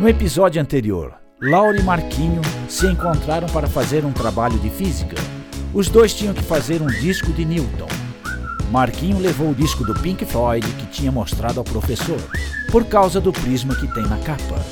No 0.00 0.08
episódio 0.08 0.62
anterior, 0.62 1.12
Laura 1.42 1.78
e 1.78 1.82
Marquinho 1.82 2.40
se 2.70 2.86
encontraram 2.86 3.46
para 3.48 3.66
fazer 3.66 4.02
um 4.02 4.12
trabalho 4.12 4.58
de 4.58 4.70
física. 4.70 5.14
Os 5.74 5.90
dois 5.90 6.14
tinham 6.14 6.32
que 6.32 6.42
fazer 6.42 6.80
um 6.80 6.86
disco 6.86 7.30
de 7.34 7.44
Newton. 7.44 7.86
Marquinho 8.70 9.18
levou 9.18 9.50
o 9.50 9.54
disco 9.54 9.84
do 9.84 9.92
Pink 9.92 10.24
Floyd 10.24 10.66
que 10.66 10.86
tinha 10.86 11.12
mostrado 11.12 11.60
ao 11.60 11.64
professor, 11.64 12.18
por 12.72 12.86
causa 12.86 13.20
do 13.20 13.30
prisma 13.30 13.76
que 13.76 13.92
tem 13.92 14.04
na 14.04 14.16
capa. 14.20 14.64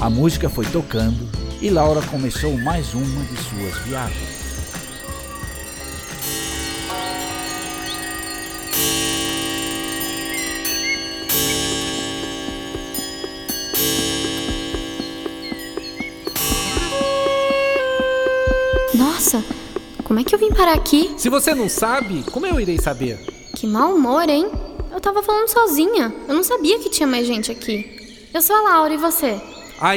A 0.00 0.08
música 0.08 0.48
foi 0.48 0.64
tocando 0.64 1.28
e 1.60 1.68
Laura 1.68 2.00
começou 2.10 2.56
mais 2.56 2.94
uma 2.94 3.24
de 3.24 3.36
suas 3.36 3.76
viagens. 3.84 4.35
Nossa, 19.26 19.44
como 20.04 20.20
é 20.20 20.22
que 20.22 20.32
eu 20.32 20.38
vim 20.38 20.52
parar 20.52 20.74
aqui? 20.74 21.12
Se 21.16 21.28
você 21.28 21.52
não 21.52 21.68
sabe, 21.68 22.22
como 22.30 22.46
eu 22.46 22.60
irei 22.60 22.78
saber? 22.78 23.18
Que 23.56 23.66
mau 23.66 23.92
humor, 23.92 24.28
hein? 24.28 24.48
Eu 24.92 25.00
tava 25.00 25.20
falando 25.20 25.48
sozinha. 25.48 26.14
Eu 26.28 26.34
não 26.36 26.44
sabia 26.44 26.78
que 26.78 26.88
tinha 26.88 27.08
mais 27.08 27.26
gente 27.26 27.50
aqui. 27.50 28.28
Eu 28.32 28.40
sou 28.40 28.54
a 28.54 28.60
Laura 28.60 28.94
e 28.94 28.96
você? 28.96 29.40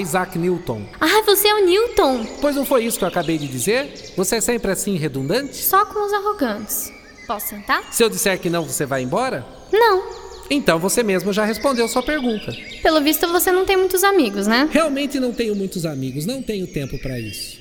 Isaac 0.02 0.36
Newton. 0.36 0.82
Ah, 1.00 1.22
você 1.28 1.48
é 1.48 1.54
o 1.54 1.64
Newton. 1.64 2.26
Pois 2.42 2.56
não 2.56 2.66
foi 2.66 2.86
isso 2.86 2.98
que 2.98 3.04
eu 3.04 3.08
acabei 3.08 3.38
de 3.38 3.48
dizer? 3.48 4.14
Você 4.18 4.38
é 4.38 4.42
sempre 4.42 4.72
assim 4.72 4.96
redundante? 4.96 5.58
Só 5.58 5.86
com 5.86 6.04
os 6.04 6.12
arrogantes. 6.12 6.92
Posso 7.28 7.50
sentar? 7.50 7.84
Se 7.94 8.04
eu 8.04 8.10
disser 8.10 8.40
que 8.40 8.50
não, 8.50 8.66
você 8.66 8.84
vai 8.84 9.04
embora? 9.04 9.46
Não. 9.72 10.06
Então 10.50 10.80
você 10.80 11.04
mesmo 11.04 11.32
já 11.32 11.46
respondeu 11.46 11.88
sua 11.88 12.02
pergunta. 12.02 12.52
Pelo 12.82 13.00
visto 13.02 13.28
você 13.28 13.52
não 13.52 13.64
tem 13.64 13.78
muitos 13.78 14.04
amigos, 14.04 14.48
né? 14.48 14.68
Realmente 14.72 15.20
não 15.20 15.32
tenho 15.32 15.56
muitos 15.56 15.86
amigos, 15.86 16.26
não 16.26 16.42
tenho 16.42 16.66
tempo 16.66 16.98
para 16.98 17.20
isso. 17.20 17.59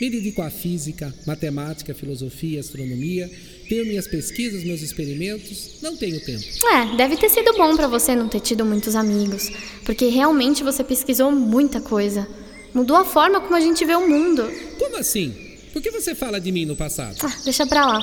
Me 0.00 0.08
dedico 0.08 0.40
à 0.40 0.48
física, 0.48 1.12
matemática, 1.26 1.92
filosofia, 1.92 2.60
astronomia. 2.60 3.30
Tenho 3.68 3.84
minhas 3.84 4.08
pesquisas, 4.08 4.64
meus 4.64 4.80
experimentos. 4.80 5.76
Não 5.82 5.94
tenho 5.94 6.18
tempo. 6.24 6.42
É, 6.72 6.96
deve 6.96 7.18
ter 7.18 7.28
sido 7.28 7.52
bom 7.52 7.76
para 7.76 7.86
você 7.86 8.16
não 8.16 8.26
ter 8.26 8.40
tido 8.40 8.64
muitos 8.64 8.96
amigos, 8.96 9.50
porque 9.84 10.06
realmente 10.06 10.64
você 10.64 10.82
pesquisou 10.82 11.30
muita 11.30 11.80
coisa. 11.80 12.26
Mudou 12.72 12.96
a 12.96 13.04
forma 13.04 13.40
como 13.40 13.54
a 13.54 13.60
gente 13.60 13.84
vê 13.84 13.94
o 13.94 14.08
mundo. 14.08 14.50
Como 14.78 14.96
assim? 14.96 15.34
Por 15.72 15.82
que 15.82 15.90
você 15.90 16.14
fala 16.14 16.40
de 16.40 16.50
mim 16.50 16.64
no 16.64 16.76
passado? 16.76 17.16
Ah, 17.22 17.36
deixa 17.44 17.66
pra 17.66 17.84
lá. 17.84 18.00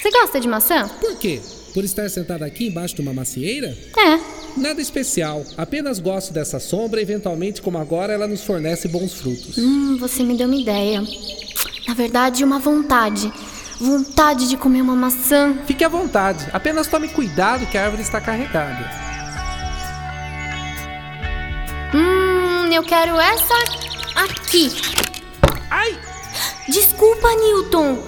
Você 0.00 0.10
gosta 0.10 0.38
de 0.38 0.48
maçã? 0.48 0.88
Por 1.00 1.16
quê? 1.18 1.40
Por 1.72 1.82
estar 1.84 2.08
sentado 2.10 2.42
aqui 2.42 2.66
embaixo 2.66 2.94
de 2.94 3.00
uma 3.00 3.14
macieira? 3.14 3.76
É. 3.96 4.31
Nada 4.56 4.80
especial, 4.80 5.44
apenas 5.56 5.98
gosto 5.98 6.32
dessa 6.32 6.60
sombra 6.60 7.00
e 7.00 7.02
eventualmente, 7.02 7.62
como 7.62 7.78
agora, 7.78 8.12
ela 8.12 8.26
nos 8.26 8.44
fornece 8.44 8.86
bons 8.86 9.14
frutos. 9.14 9.56
Hum, 9.58 9.96
você 9.98 10.22
me 10.22 10.36
deu 10.36 10.46
uma 10.46 10.56
ideia. 10.56 11.02
Na 11.88 11.94
verdade, 11.94 12.44
uma 12.44 12.58
vontade. 12.58 13.32
Vontade 13.80 14.48
de 14.48 14.56
comer 14.56 14.82
uma 14.82 14.94
maçã. 14.94 15.56
Fique 15.66 15.82
à 15.82 15.88
vontade, 15.88 16.46
apenas 16.52 16.86
tome 16.86 17.08
cuidado 17.08 17.66
que 17.66 17.78
a 17.78 17.84
árvore 17.84 18.02
está 18.02 18.20
carregada. 18.20 18.88
Hum, 21.94 22.70
eu 22.72 22.82
quero 22.82 23.18
essa 23.18 23.54
aqui. 24.14 24.70
Ai! 25.70 25.98
Desculpa, 26.68 27.28
Newton. 27.34 27.98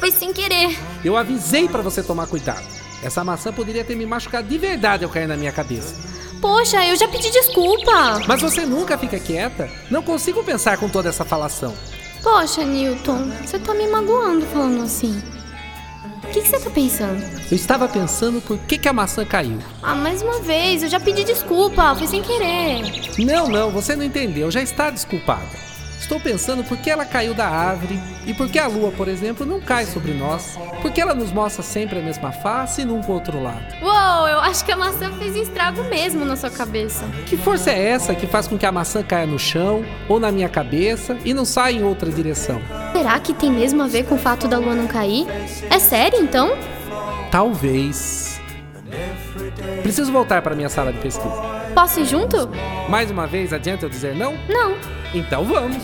Foi 0.00 0.10
sem 0.10 0.32
querer. 0.32 0.76
Eu 1.04 1.16
avisei 1.16 1.68
para 1.68 1.82
você 1.82 2.02
tomar 2.02 2.26
cuidado. 2.26 2.73
Essa 3.04 3.22
maçã 3.22 3.52
poderia 3.52 3.84
ter 3.84 3.94
me 3.94 4.06
machucado 4.06 4.48
de 4.48 4.56
verdade 4.56 5.04
ao 5.04 5.10
cair 5.10 5.28
na 5.28 5.36
minha 5.36 5.52
cabeça. 5.52 5.94
Poxa, 6.40 6.84
eu 6.86 6.96
já 6.96 7.06
pedi 7.06 7.30
desculpa. 7.30 8.22
Mas 8.26 8.40
você 8.40 8.64
nunca 8.64 8.96
fica 8.96 9.18
quieta? 9.18 9.68
Não 9.90 10.02
consigo 10.02 10.42
pensar 10.42 10.78
com 10.78 10.88
toda 10.88 11.10
essa 11.10 11.24
falação. 11.24 11.74
Poxa, 12.22 12.64
Newton, 12.64 13.30
você 13.44 13.58
tá 13.58 13.74
me 13.74 13.86
magoando 13.86 14.46
falando 14.46 14.82
assim. 14.82 15.22
O 16.22 16.28
que, 16.28 16.40
que 16.40 16.48
você 16.48 16.58
tá 16.58 16.70
pensando? 16.70 17.22
Eu 17.50 17.54
estava 17.54 17.86
pensando 17.86 18.40
por 18.40 18.58
que, 18.58 18.78
que 18.78 18.88
a 18.88 18.92
maçã 18.92 19.24
caiu. 19.24 19.58
Ah, 19.82 19.94
mais 19.94 20.22
uma 20.22 20.40
vez, 20.40 20.82
eu 20.82 20.88
já 20.88 20.98
pedi 20.98 21.22
desculpa, 21.24 21.94
foi 21.94 22.06
sem 22.06 22.22
querer. 22.22 22.82
Não, 23.18 23.48
não, 23.48 23.70
você 23.70 23.94
não 23.94 24.04
entendeu, 24.04 24.50
já 24.50 24.62
está 24.62 24.88
desculpada. 24.88 25.63
Estou 26.04 26.20
pensando 26.20 26.62
por 26.62 26.76
que 26.76 26.90
ela 26.90 27.06
caiu 27.06 27.32
da 27.32 27.48
árvore 27.48 27.98
e 28.26 28.34
por 28.34 28.46
que 28.50 28.58
a 28.58 28.66
lua, 28.66 28.92
por 28.92 29.08
exemplo, 29.08 29.46
não 29.46 29.58
cai 29.58 29.86
sobre 29.86 30.12
nós. 30.12 30.54
Por 30.82 30.92
que 30.92 31.00
ela 31.00 31.14
nos 31.14 31.32
mostra 31.32 31.62
sempre 31.62 31.98
a 31.98 32.02
mesma 32.02 32.30
face 32.30 32.82
e 32.82 32.84
nunca 32.84 33.10
o 33.10 33.14
outro 33.14 33.42
lado. 33.42 33.64
Uou, 33.80 34.28
eu 34.28 34.38
acho 34.40 34.66
que 34.66 34.70
a 34.70 34.76
maçã 34.76 35.10
fez 35.12 35.34
estrago 35.34 35.82
mesmo 35.84 36.22
na 36.26 36.36
sua 36.36 36.50
cabeça. 36.50 37.06
Que 37.24 37.38
força 37.38 37.70
é 37.70 37.88
essa 37.88 38.14
que 38.14 38.26
faz 38.26 38.46
com 38.46 38.58
que 38.58 38.66
a 38.66 38.70
maçã 38.70 39.02
caia 39.02 39.26
no 39.26 39.38
chão 39.38 39.82
ou 40.06 40.20
na 40.20 40.30
minha 40.30 40.46
cabeça 40.46 41.16
e 41.24 41.32
não 41.32 41.46
saia 41.46 41.76
em 41.76 41.82
outra 41.82 42.10
direção? 42.10 42.60
Será 42.92 43.18
que 43.18 43.32
tem 43.32 43.50
mesmo 43.50 43.82
a 43.82 43.86
ver 43.86 44.04
com 44.04 44.16
o 44.16 44.18
fato 44.18 44.46
da 44.46 44.58
lua 44.58 44.74
não 44.74 44.86
cair? 44.86 45.26
É 45.70 45.78
sério 45.78 46.20
então? 46.20 46.54
Talvez. 47.30 48.38
Preciso 49.82 50.12
voltar 50.12 50.42
para 50.42 50.54
minha 50.54 50.68
sala 50.68 50.92
de 50.92 50.98
pesquisa. 50.98 51.34
Posso 51.74 52.00
ir 52.00 52.04
junto? 52.04 52.50
Mais 52.90 53.10
uma 53.10 53.26
vez, 53.26 53.54
adianta 53.54 53.86
eu 53.86 53.88
dizer 53.88 54.14
não? 54.14 54.34
Não. 54.46 54.93
Então 55.14 55.44
vamos. 55.44 55.80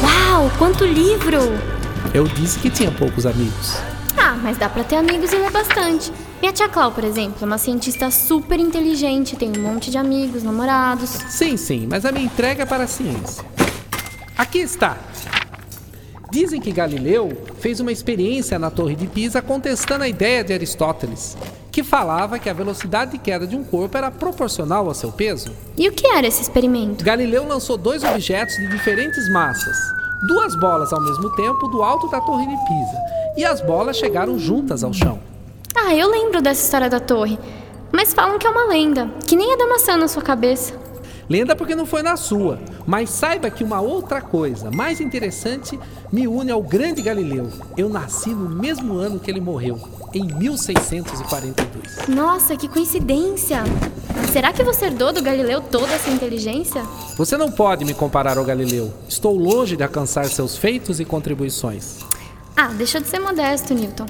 Uau, 0.00 0.50
quanto 0.56 0.84
livro! 0.84 1.40
Eu 2.14 2.24
disse 2.28 2.60
que 2.60 2.70
tinha 2.70 2.92
poucos 2.92 3.26
amigos. 3.26 3.76
Ah, 4.16 4.36
mas 4.40 4.56
dá 4.56 4.68
pra 4.68 4.84
ter 4.84 4.94
amigos 4.94 5.32
e 5.32 5.36
ler 5.36 5.50
bastante. 5.50 6.12
Minha 6.40 6.52
tia 6.52 6.68
Clau, 6.68 6.92
por 6.92 7.02
exemplo, 7.02 7.38
é 7.42 7.44
uma 7.44 7.58
cientista 7.58 8.12
super 8.12 8.60
inteligente, 8.60 9.34
tem 9.34 9.50
um 9.58 9.60
monte 9.60 9.90
de 9.90 9.98
amigos, 9.98 10.44
namorados. 10.44 11.10
Sim, 11.28 11.56
sim, 11.56 11.88
mas 11.90 12.04
a 12.04 12.12
minha 12.12 12.26
entrega 12.26 12.62
é 12.62 12.66
para 12.66 12.84
a 12.84 12.86
ciência. 12.86 13.57
Aqui 14.38 14.58
está. 14.58 14.96
Dizem 16.30 16.60
que 16.60 16.70
Galileu 16.70 17.36
fez 17.58 17.80
uma 17.80 17.90
experiência 17.90 18.56
na 18.56 18.70
Torre 18.70 18.94
de 18.94 19.08
Pisa 19.08 19.42
contestando 19.42 20.04
a 20.04 20.08
ideia 20.08 20.44
de 20.44 20.52
Aristóteles, 20.52 21.36
que 21.72 21.82
falava 21.82 22.38
que 22.38 22.48
a 22.48 22.52
velocidade 22.52 23.10
de 23.10 23.18
queda 23.18 23.48
de 23.48 23.56
um 23.56 23.64
corpo 23.64 23.98
era 23.98 24.12
proporcional 24.12 24.86
ao 24.86 24.94
seu 24.94 25.10
peso. 25.10 25.50
E 25.76 25.88
o 25.88 25.92
que 25.92 26.06
era 26.06 26.24
esse 26.24 26.40
experimento? 26.40 27.04
Galileu 27.04 27.48
lançou 27.48 27.76
dois 27.76 28.04
objetos 28.04 28.54
de 28.58 28.68
diferentes 28.68 29.28
massas, 29.32 29.76
duas 30.28 30.54
bolas 30.54 30.92
ao 30.92 31.02
mesmo 31.02 31.34
tempo 31.34 31.66
do 31.66 31.82
alto 31.82 32.08
da 32.08 32.20
Torre 32.20 32.46
de 32.46 32.56
Pisa, 32.56 32.98
e 33.36 33.44
as 33.44 33.60
bolas 33.60 33.96
chegaram 33.96 34.38
juntas 34.38 34.84
ao 34.84 34.92
chão. 34.92 35.18
Ah, 35.74 35.92
eu 35.96 36.08
lembro 36.08 36.40
dessa 36.40 36.62
história 36.64 36.88
da 36.88 37.00
torre. 37.00 37.36
Mas 37.90 38.14
falam 38.14 38.38
que 38.38 38.46
é 38.46 38.50
uma 38.50 38.66
lenda, 38.66 39.08
que 39.26 39.34
nem 39.34 39.54
a 39.54 39.56
da 39.56 39.66
maçã 39.66 39.96
na 39.96 40.06
sua 40.06 40.22
cabeça. 40.22 40.74
Lenda 41.28 41.54
porque 41.54 41.74
não 41.74 41.84
foi 41.84 42.02
na 42.02 42.16
sua, 42.16 42.58
mas 42.86 43.10
saiba 43.10 43.50
que 43.50 43.62
uma 43.62 43.80
outra 43.80 44.22
coisa 44.22 44.70
mais 44.70 44.98
interessante 44.98 45.78
me 46.10 46.26
une 46.26 46.50
ao 46.50 46.62
grande 46.62 47.02
Galileu. 47.02 47.50
Eu 47.76 47.90
nasci 47.90 48.30
no 48.30 48.48
mesmo 48.48 48.96
ano 48.96 49.20
que 49.20 49.30
ele 49.30 49.40
morreu, 49.40 49.78
em 50.14 50.24
1642. 50.24 52.08
Nossa, 52.08 52.56
que 52.56 52.66
coincidência! 52.66 53.62
Será 54.32 54.54
que 54.54 54.62
você 54.62 54.86
herdou 54.86 55.12
do 55.12 55.22
Galileu 55.22 55.60
toda 55.60 55.92
essa 55.92 56.10
inteligência? 56.10 56.82
Você 57.16 57.36
não 57.36 57.50
pode 57.50 57.84
me 57.84 57.92
comparar 57.92 58.38
ao 58.38 58.44
Galileu. 58.44 58.92
Estou 59.06 59.36
longe 59.36 59.76
de 59.76 59.82
alcançar 59.82 60.26
seus 60.26 60.56
feitos 60.56 60.98
e 60.98 61.04
contribuições. 61.04 61.98
Ah, 62.56 62.68
deixa 62.68 63.00
de 63.00 63.06
ser 63.06 63.20
modesto, 63.20 63.74
Newton. 63.74 64.06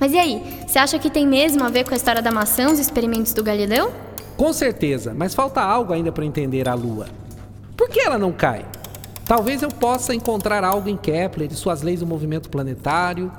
Mas 0.00 0.12
e 0.12 0.18
aí, 0.18 0.42
você 0.66 0.78
acha 0.78 0.98
que 0.98 1.08
tem 1.08 1.26
mesmo 1.26 1.64
a 1.64 1.68
ver 1.68 1.84
com 1.84 1.94
a 1.94 1.96
história 1.96 2.20
da 2.20 2.30
maçã, 2.30 2.70
os 2.70 2.78
experimentos 2.78 3.32
do 3.32 3.42
Galileu? 3.42 3.90
Com 4.36 4.52
certeza, 4.52 5.14
mas 5.14 5.34
falta 5.34 5.60
algo 5.60 5.92
ainda 5.92 6.12
para 6.12 6.24
entender 6.24 6.68
a 6.68 6.74
Lua. 6.74 7.08
Por 7.76 7.88
que 7.88 8.00
ela 8.00 8.18
não 8.18 8.32
cai? 8.32 8.64
Talvez 9.24 9.62
eu 9.62 9.68
possa 9.68 10.14
encontrar 10.14 10.62
algo 10.62 10.88
em 10.88 10.96
Kepler 10.96 11.50
e 11.50 11.54
suas 11.54 11.82
leis 11.82 12.00
do 12.00 12.06
movimento 12.06 12.48
planetário. 12.48 13.32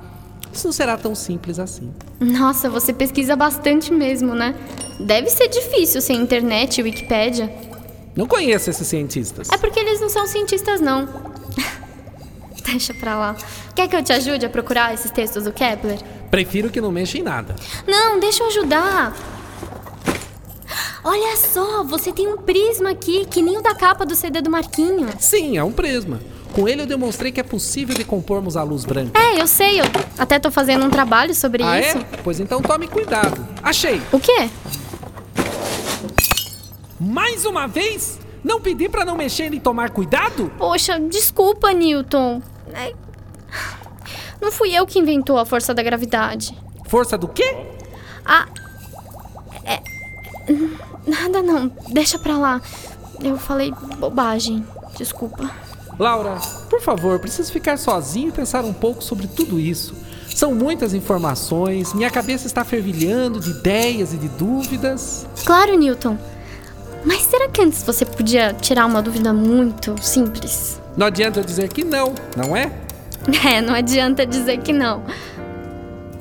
Isso 0.52 0.66
não 0.66 0.72
será 0.72 0.96
tão 0.96 1.14
simples 1.14 1.58
assim. 1.58 1.92
Nossa, 2.20 2.68
você 2.68 2.92
pesquisa 2.92 3.36
bastante 3.36 3.92
mesmo, 3.92 4.34
né? 4.34 4.54
Deve 5.00 5.30
ser 5.30 5.48
difícil 5.48 6.00
sem 6.00 6.20
internet 6.20 6.78
e 6.78 6.82
Wikipédia. 6.82 7.52
Não 8.14 8.26
conheço 8.26 8.68
esses 8.68 8.86
cientistas. 8.86 9.48
É 9.52 9.56
porque 9.56 9.78
eles 9.78 10.00
não 10.00 10.08
são 10.08 10.26
cientistas, 10.26 10.80
não. 10.80 11.08
Deixa 12.66 12.92
pra 12.92 13.16
lá. 13.16 13.36
Quer 13.74 13.88
que 13.88 13.96
eu 13.96 14.02
te 14.02 14.12
ajude 14.12 14.44
a 14.44 14.50
procurar 14.50 14.92
esses 14.92 15.10
textos 15.10 15.44
do 15.44 15.52
Kepler? 15.52 15.98
Prefiro 16.30 16.68
que 16.68 16.80
não 16.80 16.90
mexa 16.90 17.16
em 17.16 17.22
nada. 17.22 17.54
Não, 17.86 18.20
deixa 18.20 18.42
eu 18.42 18.48
ajudar. 18.48 19.37
Olha 21.10 21.34
só, 21.38 21.82
você 21.84 22.12
tem 22.12 22.28
um 22.28 22.36
prisma 22.36 22.90
aqui, 22.90 23.24
que 23.24 23.40
nem 23.40 23.56
o 23.56 23.62
da 23.62 23.74
capa 23.74 24.04
do 24.04 24.14
CD 24.14 24.42
do 24.42 24.50
Marquinho. 24.50 25.08
Sim, 25.18 25.56
é 25.56 25.64
um 25.64 25.72
prisma. 25.72 26.20
Com 26.52 26.68
ele 26.68 26.82
eu 26.82 26.86
demonstrei 26.86 27.32
que 27.32 27.40
é 27.40 27.42
possível 27.42 27.96
decompormos 27.96 28.58
a 28.58 28.62
luz 28.62 28.84
branca. 28.84 29.18
É, 29.18 29.40
eu 29.40 29.46
sei, 29.46 29.80
eu 29.80 29.84
até 30.18 30.38
tô 30.38 30.50
fazendo 30.50 30.84
um 30.84 30.90
trabalho 30.90 31.34
sobre 31.34 31.62
ah, 31.62 31.80
isso. 31.80 31.96
é? 31.96 32.04
Pois 32.22 32.38
então 32.40 32.60
tome 32.60 32.86
cuidado. 32.86 33.42
Achei. 33.62 34.02
O 34.12 34.20
quê? 34.20 34.50
Mais 37.00 37.46
uma 37.46 37.66
vez? 37.66 38.20
Não 38.44 38.60
pedi 38.60 38.86
para 38.86 39.02
não 39.02 39.16
mexer 39.16 39.54
e 39.54 39.58
tomar 39.58 39.88
cuidado? 39.88 40.52
Poxa, 40.58 41.00
desculpa, 41.00 41.72
Newton. 41.72 42.42
É... 42.74 42.92
Não 44.42 44.52
fui 44.52 44.76
eu 44.76 44.84
que 44.84 44.98
inventou 44.98 45.38
a 45.38 45.46
força 45.46 45.72
da 45.72 45.82
gravidade. 45.82 46.54
Força 46.86 47.16
do 47.16 47.28
quê? 47.28 47.56
Ah. 48.26 48.46
É. 49.64 49.80
Nada 51.08 51.42
não, 51.42 51.70
deixa 51.88 52.18
pra 52.18 52.36
lá. 52.36 52.60
Eu 53.22 53.38
falei 53.38 53.72
bobagem, 53.98 54.64
desculpa. 54.96 55.50
Laura, 55.98 56.36
por 56.68 56.80
favor, 56.80 57.18
preciso 57.18 57.50
ficar 57.50 57.78
sozinho 57.78 58.28
e 58.28 58.32
pensar 58.32 58.64
um 58.64 58.72
pouco 58.72 59.02
sobre 59.02 59.26
tudo 59.26 59.58
isso. 59.58 59.94
São 60.36 60.54
muitas 60.54 60.94
informações, 60.94 61.92
minha 61.94 62.10
cabeça 62.10 62.46
está 62.46 62.64
fervilhando 62.64 63.40
de 63.40 63.50
ideias 63.50 64.12
e 64.12 64.18
de 64.18 64.28
dúvidas. 64.28 65.26
Claro, 65.44 65.76
Newton. 65.76 66.16
Mas 67.04 67.22
será 67.22 67.48
que 67.48 67.62
antes 67.62 67.82
você 67.82 68.04
podia 68.04 68.52
tirar 68.52 68.86
uma 68.86 69.00
dúvida 69.02 69.32
muito 69.32 69.96
simples? 70.02 70.80
Não 70.96 71.06
adianta 71.06 71.40
eu 71.40 71.44
dizer 71.44 71.68
que 71.70 71.82
não, 71.82 72.14
não 72.36 72.56
é? 72.56 72.70
É, 73.44 73.60
não 73.60 73.74
adianta 73.74 74.24
dizer 74.24 74.58
que 74.58 74.72
não. 74.72 75.02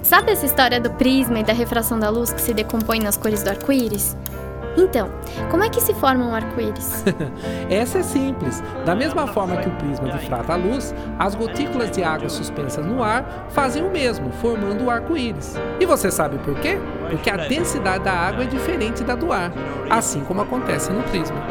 Sabe 0.01 0.31
essa 0.31 0.45
história 0.45 0.79
do 0.79 0.89
prisma 0.91 1.39
e 1.39 1.43
da 1.43 1.53
refração 1.53 1.99
da 1.99 2.09
luz 2.09 2.33
que 2.33 2.41
se 2.41 2.53
decompõe 2.53 2.99
nas 2.99 3.15
cores 3.15 3.43
do 3.43 3.49
arco-íris? 3.49 4.15
Então, 4.77 5.09
como 5.49 5.63
é 5.63 5.69
que 5.69 5.81
se 5.81 5.91
forma 5.95 6.23
um 6.23 6.35
arco-íris? 6.35 7.03
Essa 7.67 7.99
é 7.99 8.03
simples. 8.03 8.61
Da 8.85 8.93
mesma 8.93 9.25
forma 9.25 9.57
que 9.57 9.67
o 9.67 9.71
prisma 9.71 10.09
difrata 10.09 10.53
a 10.53 10.55
luz, 10.55 10.93
as 11.17 11.33
gotículas 11.33 11.89
de 11.89 12.03
água 12.03 12.29
suspensas 12.29 12.85
no 12.85 13.03
ar 13.03 13.47
fazem 13.49 13.83
o 13.83 13.89
mesmo, 13.89 14.31
formando 14.33 14.85
o 14.85 14.91
arco-íris. 14.91 15.55
E 15.79 15.85
você 15.85 16.11
sabe 16.11 16.37
por 16.37 16.53
quê? 16.59 16.77
Porque 17.09 17.29
a 17.29 17.37
densidade 17.37 18.03
da 18.03 18.13
água 18.13 18.43
é 18.43 18.47
diferente 18.47 19.03
da 19.03 19.15
do 19.15 19.33
ar, 19.33 19.51
assim 19.89 20.23
como 20.23 20.41
acontece 20.41 20.91
no 20.91 21.01
prisma. 21.03 21.41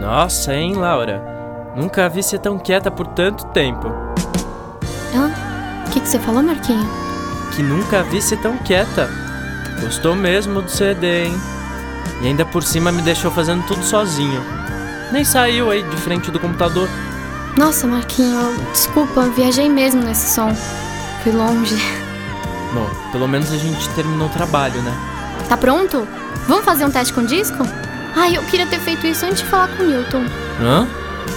Nossa, 0.00 0.54
hein, 0.54 0.74
Laura? 0.74 1.33
Nunca 1.74 2.08
vi 2.08 2.22
ser 2.22 2.38
tão 2.38 2.56
quieta 2.56 2.90
por 2.90 3.06
tanto 3.08 3.46
tempo. 3.46 3.88
Hã? 5.14 5.32
O 5.86 5.90
que, 5.90 6.00
que 6.00 6.08
você 6.08 6.18
falou, 6.20 6.42
Marquinho? 6.42 6.88
Que 7.54 7.62
nunca 7.62 8.02
vi 8.04 8.22
ser 8.22 8.36
tão 8.38 8.56
quieta. 8.58 9.10
Gostou 9.80 10.14
mesmo 10.14 10.62
do 10.62 10.70
CD, 10.70 11.24
hein? 11.24 11.34
E 12.22 12.28
ainda 12.28 12.44
por 12.44 12.62
cima 12.62 12.92
me 12.92 13.02
deixou 13.02 13.30
fazendo 13.30 13.66
tudo 13.66 13.82
sozinho. 13.82 14.40
Nem 15.10 15.24
saiu 15.24 15.70
aí 15.70 15.82
de 15.82 15.96
frente 15.96 16.30
do 16.30 16.38
computador. 16.38 16.88
Nossa, 17.56 17.86
Marquinho, 17.86 18.56
desculpa, 18.72 19.22
viajei 19.30 19.68
mesmo 19.68 20.02
nesse 20.02 20.32
som. 20.32 20.54
Fui 21.22 21.32
longe. 21.32 21.76
Bom, 22.72 22.88
pelo 23.12 23.26
menos 23.28 23.52
a 23.52 23.56
gente 23.56 23.88
terminou 23.90 24.28
o 24.28 24.30
trabalho, 24.30 24.80
né? 24.82 24.92
Tá 25.48 25.56
pronto? 25.56 26.06
Vamos 26.46 26.64
fazer 26.64 26.84
um 26.84 26.90
teste 26.90 27.12
com 27.12 27.24
disco? 27.24 27.64
Ai, 28.16 28.36
eu 28.36 28.42
queria 28.44 28.66
ter 28.66 28.78
feito 28.78 29.06
isso 29.06 29.26
antes 29.26 29.38
de 29.42 29.46
falar 29.46 29.68
com 29.76 29.82
o 29.82 29.86
Newton. 29.86 30.24
Hã? 30.60 30.86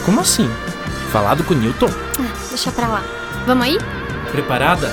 Como 0.06 0.22
assim? 0.22 0.50
Falado 1.12 1.44
com 1.44 1.54
o 1.54 1.58
Newton? 1.58 1.90
Ah, 2.20 2.34
deixa 2.50 2.72
pra 2.72 2.88
lá. 2.88 3.04
Vamos 3.46 3.66
aí? 3.66 3.78
Preparada? 4.32 4.92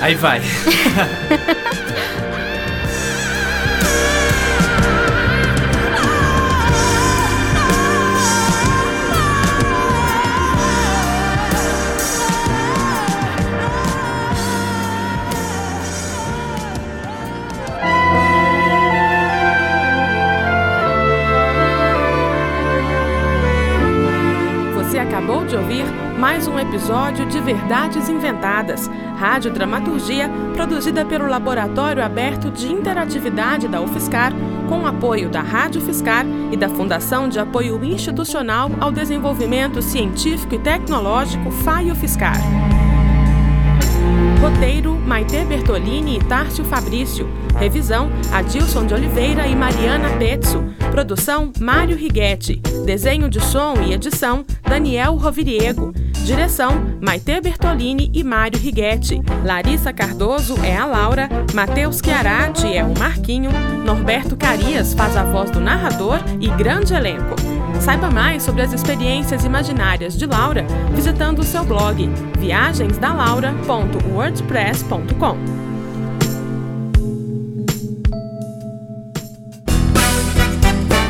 Aí 0.00 0.14
vai. 0.14 0.40
mais 26.18 26.48
um 26.48 26.58
episódio 26.58 27.24
de 27.26 27.38
Verdades 27.40 28.08
Inventadas, 28.08 28.90
rádio 29.16 29.52
dramaturgia 29.52 30.28
produzida 30.52 31.04
pelo 31.04 31.28
Laboratório 31.28 32.02
Aberto 32.02 32.50
de 32.50 32.66
Interatividade 32.72 33.68
da 33.68 33.80
UFSCar, 33.80 34.32
com 34.68 34.84
apoio 34.84 35.28
da 35.28 35.40
Rádio 35.40 35.80
Fiscar 35.80 36.26
e 36.50 36.56
da 36.56 36.68
Fundação 36.68 37.28
de 37.28 37.38
Apoio 37.38 37.82
Institucional 37.84 38.68
ao 38.80 38.90
Desenvolvimento 38.90 39.80
Científico 39.80 40.56
e 40.56 40.58
Tecnológico 40.58 41.52
FAIO 41.52 41.94
Fiscar. 41.94 42.36
Roteiro: 44.40 44.94
Maite 44.94 45.44
Bertolini 45.44 46.16
e 46.16 46.24
Tárcio 46.24 46.64
Fabrício. 46.64 47.28
Revisão: 47.56 48.10
Adilson 48.32 48.86
de 48.86 48.94
Oliveira 48.94 49.46
e 49.46 49.54
Mariana 49.54 50.10
Petzo. 50.18 50.64
Produção: 50.90 51.52
Mário 51.60 51.96
Righetti. 51.96 52.56
Desenho 52.84 53.28
de 53.28 53.40
som 53.40 53.74
e 53.86 53.92
edição: 53.92 54.44
Daniel 54.68 55.14
Roviriego. 55.14 55.92
Direção: 56.28 56.96
Maite 57.00 57.40
Bertolini 57.40 58.12
e 58.12 58.22
Mário 58.22 58.58
Righetti. 58.58 59.22
Larissa 59.46 59.94
Cardoso 59.94 60.62
é 60.62 60.76
a 60.76 60.84
Laura. 60.84 61.26
Matheus 61.54 62.02
Chiarati 62.04 62.66
é 62.66 62.84
o 62.84 62.92
Marquinho. 62.98 63.50
Norberto 63.82 64.36
Carias 64.36 64.92
faz 64.92 65.16
a 65.16 65.24
voz 65.24 65.50
do 65.50 65.58
narrador 65.58 66.18
e 66.38 66.48
grande 66.48 66.92
elenco. 66.92 67.34
Saiba 67.80 68.10
mais 68.10 68.42
sobre 68.42 68.60
as 68.60 68.74
experiências 68.74 69.46
imaginárias 69.46 70.18
de 70.18 70.26
Laura 70.26 70.66
visitando 70.94 71.38
o 71.38 71.44
seu 71.44 71.64
blog 71.64 72.10
viagensdalaura.wordpress.com. 72.38 75.38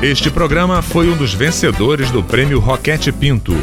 Este 0.00 0.30
programa 0.30 0.80
foi 0.80 1.10
um 1.10 1.16
dos 1.16 1.34
vencedores 1.34 2.08
do 2.12 2.22
Prêmio 2.22 2.60
Roquete 2.60 3.10
Pinto, 3.10 3.56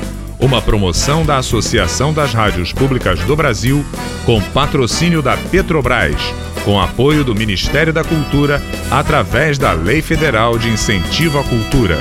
uma 0.45 0.61
promoção 0.61 1.25
da 1.25 1.37
Associação 1.37 2.13
das 2.13 2.31
Rádios 2.31 2.71
Públicas 2.71 3.19
do 3.21 3.35
Brasil, 3.35 3.83
com 4.27 4.39
patrocínio 4.39 5.19
da 5.19 5.35
Petrobras, 5.35 6.21
com 6.63 6.79
apoio 6.79 7.23
do 7.23 7.33
Ministério 7.33 7.91
da 7.91 8.03
Cultura, 8.03 8.61
através 8.91 9.57
da 9.57 9.71
Lei 9.71 10.03
Federal 10.03 10.55
de 10.59 10.69
Incentivo 10.69 11.39
à 11.39 11.43
Cultura. 11.43 11.97